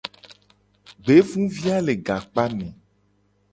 [1.03, 2.67] Gbevuvia le gakpame.